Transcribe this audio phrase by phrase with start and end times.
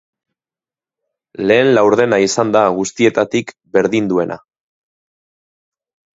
[1.51, 4.41] Lehen laurdena izan da guztietatik berdinduena.